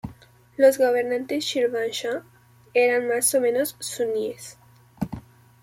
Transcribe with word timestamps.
Los 0.57 0.79
gobernantes 0.79 1.43
Shirvanshah 1.43 2.23
eran 2.73 3.07
más 3.07 3.35
o 3.35 3.39
menos 3.39 3.75
Suníes. 3.77 4.57